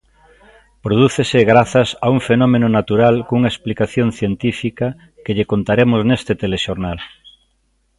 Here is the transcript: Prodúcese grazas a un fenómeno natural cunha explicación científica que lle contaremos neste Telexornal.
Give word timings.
Prodúcese 0.85 1.39
grazas 1.51 1.89
a 2.05 2.07
un 2.15 2.19
fenómeno 2.29 2.67
natural 2.79 3.15
cunha 3.27 3.51
explicación 3.53 4.07
científica 4.19 4.87
que 5.23 5.35
lle 5.37 5.49
contaremos 5.51 6.01
neste 6.09 6.33
Telexornal. 6.43 6.99